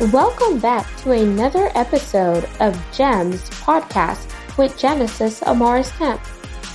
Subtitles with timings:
[0.00, 4.28] Welcome back to another episode of GEMS podcast
[4.58, 6.20] with Genesis Amaris Kemp,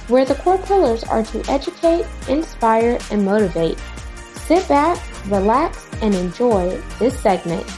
[0.09, 3.77] where the core pillars are to educate, inspire, and motivate.
[4.35, 4.97] Sit back,
[5.27, 7.69] relax, and enjoy this segment.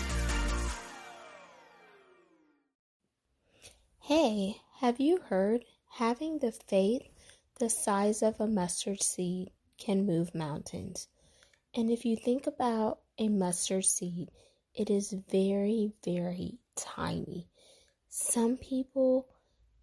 [4.00, 7.10] Hey, have you heard having the faith
[7.58, 9.50] the size of a mustard seed
[9.80, 11.08] can move mountains?
[11.74, 14.30] And if you think about a mustard seed,
[14.74, 17.48] it is very, very tiny.
[18.10, 19.28] Some people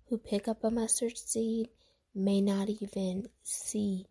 [0.07, 1.69] who pick up a mustard seed
[2.15, 4.07] may not even see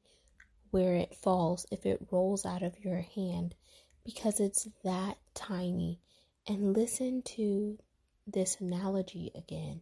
[0.71, 3.55] where it falls if it rolls out of your hand
[4.03, 5.99] because it's that tiny.
[6.47, 7.77] And listen to
[8.25, 9.81] this analogy again.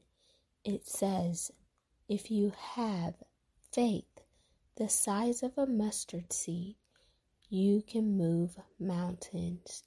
[0.63, 1.51] It says,
[2.09, 3.15] if you have
[3.71, 4.05] faith
[4.77, 6.75] the size of a mustard seed,
[7.49, 9.83] you can move mountains.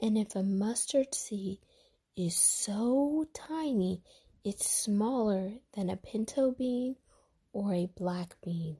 [0.00, 1.58] And if a mustard seed
[2.16, 4.02] is so tiny,
[4.44, 6.96] it's smaller than a pinto bean
[7.52, 8.76] or a black bean.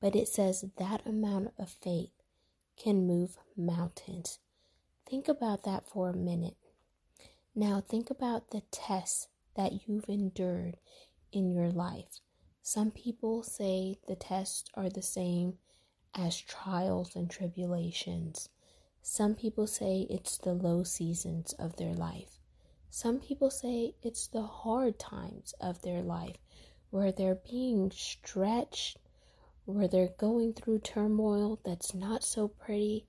[0.00, 2.10] But it says that amount of faith
[2.76, 4.38] can move mountains.
[5.08, 6.56] Think about that for a minute.
[7.54, 10.78] Now, think about the tests that you've endured
[11.32, 12.20] in your life.
[12.62, 15.58] Some people say the tests are the same
[16.14, 18.48] as trials and tribulations.
[19.04, 22.38] Some people say it's the low seasons of their life.
[22.88, 26.36] Some people say it's the hard times of their life
[26.90, 28.98] where they're being stretched,
[29.64, 33.06] where they're going through turmoil that's not so pretty,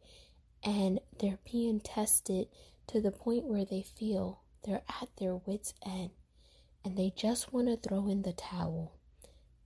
[0.64, 2.48] and they're being tested
[2.88, 6.12] to the point where they feel they're at their wits' end
[6.84, 8.98] and they just want to throw in the towel.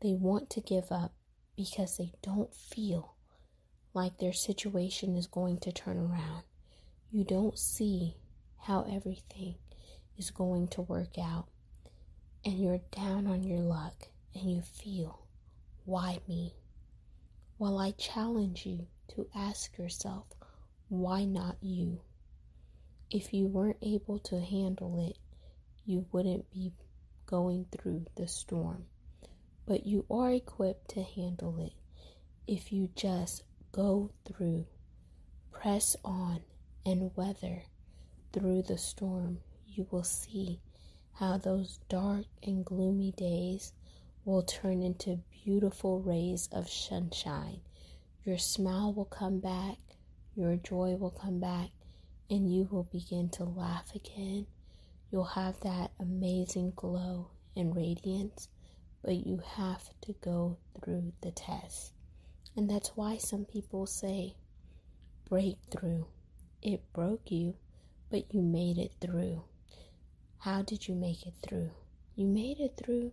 [0.02, 1.14] They want to give up
[1.56, 3.16] because they don't feel
[3.98, 6.44] like their situation is going to turn around.
[7.10, 8.16] You don't see
[8.60, 9.56] how everything
[10.20, 11.48] is going to work out.
[12.46, 15.26] And you're down on your luck and you feel,
[15.86, 16.54] why me?
[17.58, 18.86] Well, I challenge you
[19.16, 20.28] to ask yourself,
[20.90, 22.02] why not you?
[23.10, 25.18] If you weren't able to handle it,
[25.86, 26.72] you wouldn't be
[27.26, 28.86] going through the storm.
[29.66, 31.74] But you are equipped to handle it
[32.46, 33.42] if you just
[33.78, 34.66] go through,
[35.52, 36.40] press on,
[36.84, 37.62] and weather
[38.34, 40.60] through the storm, you will see
[41.14, 43.74] how those dark and gloomy days
[44.26, 47.62] will turn into beautiful rays of sunshine.
[48.26, 49.78] Your smile will come back,
[50.36, 51.70] your joy will come back,
[52.32, 54.48] and you will begin to laugh again.
[55.12, 58.50] You'll have that amazing glow and radiance,
[59.04, 61.94] but you have to go through the test.
[62.58, 64.36] And that's why some people say
[65.30, 66.06] breakthrough.
[66.64, 67.54] It broke you,
[68.10, 69.44] but you made it through.
[70.40, 71.70] How did you make it through?
[72.16, 73.12] You made it through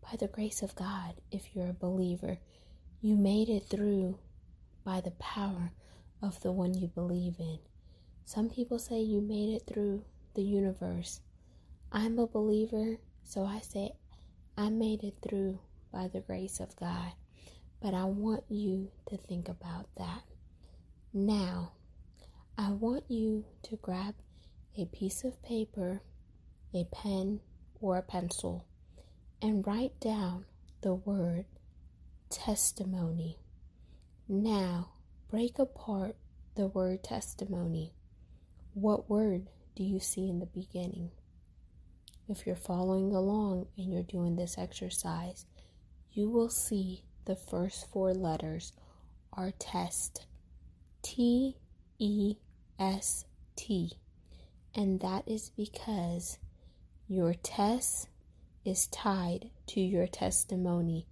[0.00, 2.38] by the grace of God if you're a believer.
[3.02, 4.18] You made it through
[4.84, 5.72] by the power
[6.22, 7.58] of the one you believe in.
[8.24, 10.04] Some people say you made it through
[10.34, 11.20] the universe.
[11.92, 13.92] I'm a believer, so I say
[14.56, 15.58] I made it through
[15.92, 17.12] by the grace of God.
[17.80, 20.22] But I want you to think about that.
[21.12, 21.72] Now,
[22.56, 24.14] I want you to grab
[24.76, 26.02] a piece of paper,
[26.74, 27.40] a pen,
[27.80, 28.64] or a pencil
[29.40, 30.44] and write down
[30.80, 31.44] the word
[32.30, 33.38] testimony.
[34.28, 34.90] Now,
[35.30, 36.16] break apart
[36.54, 37.94] the word testimony.
[38.74, 41.10] What word do you see in the beginning?
[42.28, 45.46] If you're following along and you're doing this exercise,
[46.12, 48.72] you will see the first four letters
[49.34, 50.24] are test.
[51.02, 51.58] T
[51.98, 52.36] E
[52.78, 53.92] S T.
[54.74, 56.38] And that is because
[57.06, 58.08] your test
[58.64, 61.06] is tied to your testimony,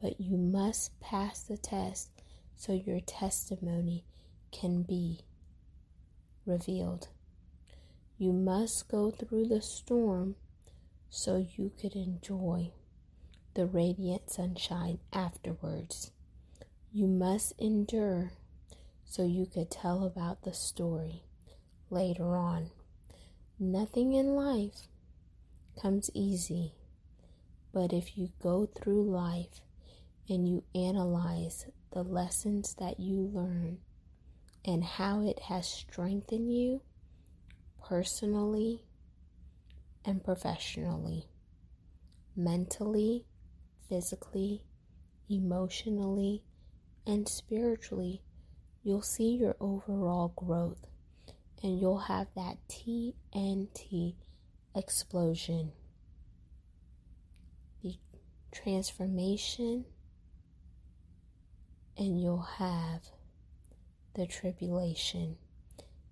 [0.00, 2.08] but you must pass the test
[2.56, 4.06] so your testimony
[4.50, 5.20] can be
[6.46, 7.08] revealed.
[8.16, 10.36] You must go through the storm
[11.10, 12.72] so you could enjoy
[13.58, 16.12] the radiant sunshine afterwards.
[16.92, 18.30] You must endure
[19.04, 21.24] so you could tell about the story
[21.90, 22.70] later on.
[23.58, 24.86] Nothing in life
[25.82, 26.74] comes easy,
[27.74, 29.60] but if you go through life
[30.28, 33.78] and you analyze the lessons that you learn
[34.64, 36.80] and how it has strengthened you
[37.84, 38.84] personally
[40.04, 41.26] and professionally,
[42.36, 43.24] mentally
[43.88, 44.62] physically,
[45.28, 46.42] emotionally,
[47.06, 48.22] and spiritually,
[48.82, 50.86] you'll see your overall growth.
[51.62, 54.14] and you'll have that TNT
[54.74, 55.72] explosion.
[57.82, 57.96] The
[58.52, 59.84] transformation,
[61.96, 63.02] and you'll have
[64.14, 65.36] the tribulation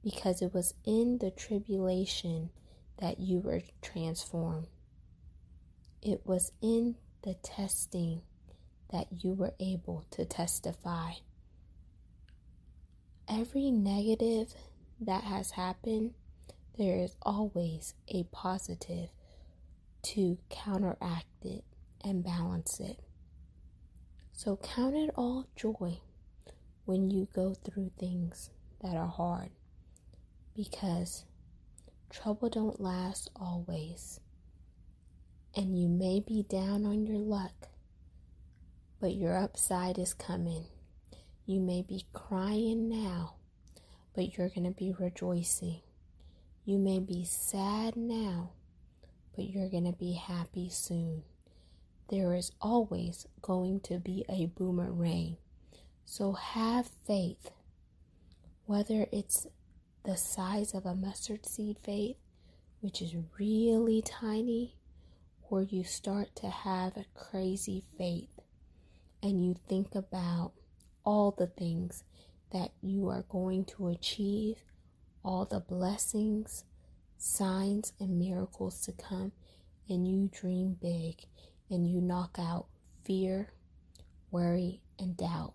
[0.03, 2.51] because it was in the tribulation
[2.99, 4.67] that you were transformed.
[6.03, 6.97] It was in
[7.27, 8.23] the testing
[8.93, 11.11] that you were able to testify.
[13.29, 14.55] Every negative
[15.01, 16.15] that has happened,
[16.79, 19.11] there is always a positive
[20.03, 21.65] to counteract it
[22.05, 23.01] and balance it.
[24.33, 25.99] So count it all joy
[26.85, 28.51] when you go through things
[28.83, 29.51] that are hard
[30.55, 31.25] because
[32.09, 34.21] trouble don't last always.
[35.59, 37.69] And you may be down on your luck,
[39.01, 40.67] but your upside is coming.
[41.47, 43.37] You may be crying now,
[44.15, 45.81] but you're going to be rejoicing.
[46.67, 48.51] You may be sad now,
[49.35, 51.23] but you're going to be happy soon.
[52.11, 55.39] There is always going to be a boomerang.
[56.05, 57.51] So have faith.
[58.67, 59.47] Whether it's
[60.05, 62.17] the size of a mustard seed faith,
[62.81, 64.77] which is really tiny,
[65.49, 68.41] or you start to have a crazy faith
[69.23, 70.53] and you think about
[71.05, 72.05] all the things
[72.53, 74.57] that you are going to achieve,
[75.25, 76.65] all the blessings,
[77.19, 79.33] signs, and miracles to come,
[79.89, 81.27] and you dream big
[81.71, 82.67] and you knock out
[83.05, 83.53] fear,
[84.31, 85.55] worry, and doubt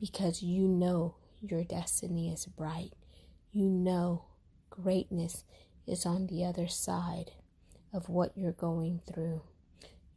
[0.00, 2.92] because you know your destiny is bright.
[3.52, 4.26] You know
[4.70, 5.44] greatness
[5.86, 7.32] is on the other side
[7.96, 9.40] of what you're going through.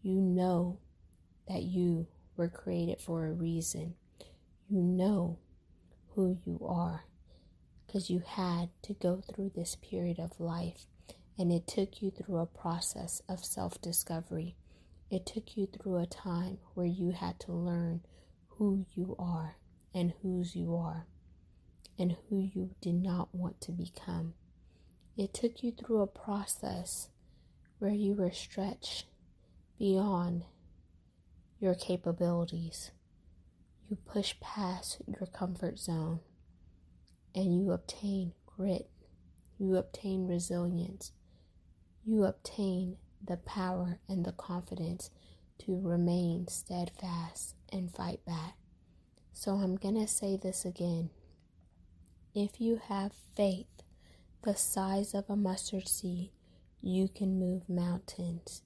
[0.01, 0.79] You know
[1.47, 3.95] that you were created for a reason.
[4.67, 5.39] You know
[6.13, 7.05] who you are
[7.87, 10.87] because you had to go through this period of life
[11.37, 14.55] and it took you through a process of self discovery.
[15.09, 18.01] It took you through a time where you had to learn
[18.49, 19.55] who you are
[19.95, 21.07] and whose you are
[21.97, 24.33] and who you did not want to become.
[25.17, 27.09] It took you through a process
[27.79, 29.05] where you were stretched
[29.77, 30.43] beyond
[31.59, 32.91] your capabilities.
[33.89, 36.19] You push past your comfort zone
[37.33, 38.89] and you obtain grit.
[39.57, 41.11] You obtain resilience.
[42.05, 45.09] You obtain the power and the confidence
[45.59, 48.55] to remain steadfast and fight back.
[49.33, 51.09] So I'm going to say this again.
[52.33, 53.67] If you have faith
[54.43, 56.31] the size of a mustard seed,
[56.81, 58.61] you can move mountains.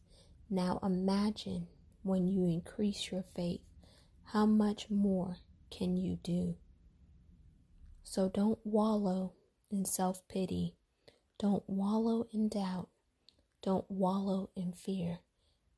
[0.50, 1.68] Now imagine
[2.04, 3.62] when you increase your faith,
[4.26, 5.38] how much more
[5.72, 6.56] can you do?
[8.04, 9.34] So don't wallow
[9.72, 10.76] in self pity.
[11.40, 12.90] Don't wallow in doubt.
[13.64, 15.20] Don't wallow in fear.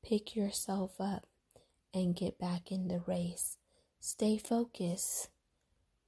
[0.03, 1.25] Pick yourself up
[1.93, 3.57] and get back in the race.
[3.99, 5.29] Stay focused.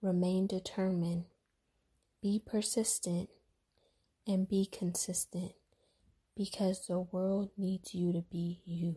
[0.01, 1.25] Remain determined.
[2.21, 3.29] Be persistent
[4.27, 5.53] and be consistent
[6.38, 8.95] because the world needs you to be you.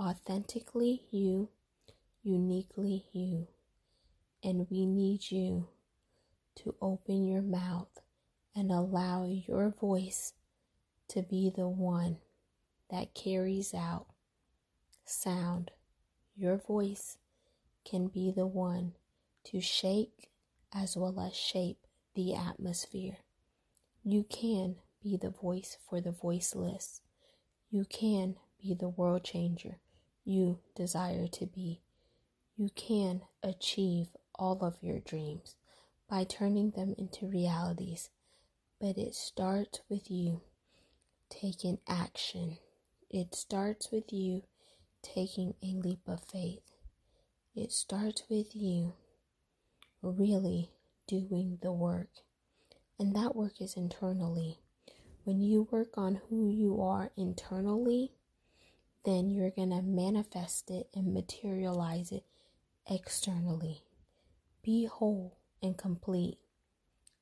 [0.00, 1.50] Authentically you,
[2.24, 3.46] uniquely you.
[4.42, 5.68] And we need you
[6.56, 8.00] to open your mouth
[8.56, 10.32] and allow your voice
[11.08, 12.18] to be the one
[12.90, 14.06] that carries out
[15.04, 15.70] sound.
[16.36, 17.18] Your voice
[17.84, 18.92] can be the one
[19.44, 20.30] to shake
[20.74, 23.18] as well as shape the atmosphere.
[24.02, 24.76] You can
[25.08, 27.00] be the voice for the voiceless.
[27.70, 29.78] You can be the world changer
[30.24, 31.80] you desire to be.
[32.56, 35.56] You can achieve all of your dreams
[36.10, 38.10] by turning them into realities,
[38.78, 40.42] but it starts with you
[41.30, 42.58] taking action.
[43.08, 44.42] It starts with you
[45.02, 46.72] taking a leap of faith.
[47.56, 48.92] It starts with you
[50.02, 50.72] really
[51.06, 52.10] doing the work.
[52.98, 54.58] And that work is internally.
[55.28, 58.12] When you work on who you are internally,
[59.04, 62.24] then you're going to manifest it and materialize it
[62.88, 63.82] externally.
[64.62, 66.38] Be whole and complete,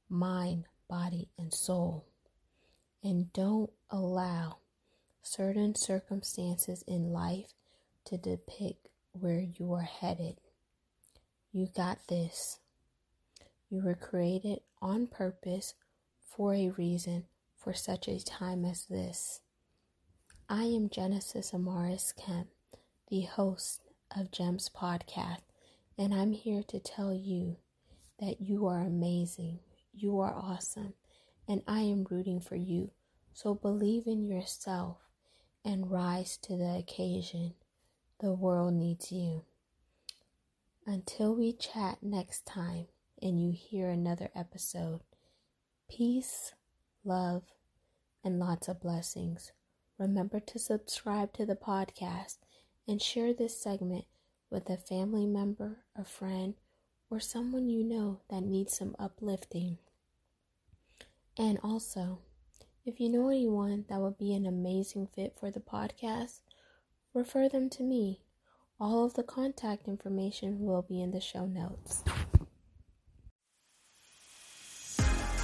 [0.08, 2.06] mind, body, and soul.
[3.02, 4.58] And don't allow
[5.24, 7.54] certain circumstances in life
[8.04, 10.36] to depict where you are headed.
[11.50, 12.60] You got this.
[13.68, 15.74] You were created on purpose
[16.20, 17.24] for a reason
[17.66, 19.40] for such a time as this.
[20.48, 22.46] I am Genesis Amaris Kemp,
[23.08, 23.80] the host
[24.16, 25.40] of Gems Podcast,
[25.98, 27.56] and I'm here to tell you
[28.20, 29.58] that you are amazing,
[29.92, 30.94] you are awesome,
[31.48, 32.92] and I am rooting for you.
[33.32, 34.98] So believe in yourself
[35.64, 37.54] and rise to the occasion.
[38.20, 39.42] The world needs you.
[40.86, 42.86] Until we chat next time
[43.20, 45.00] and you hear another episode,
[45.90, 46.52] peace,
[47.02, 47.42] love,
[48.26, 49.52] and lots of blessings.
[49.98, 52.38] Remember to subscribe to the podcast
[52.88, 54.04] and share this segment
[54.50, 56.54] with a family member, a friend,
[57.08, 59.78] or someone you know that needs some uplifting.
[61.38, 62.18] And also,
[62.84, 66.40] if you know anyone that would be an amazing fit for the podcast,
[67.14, 68.22] refer them to me.
[68.80, 72.02] All of the contact information will be in the show notes.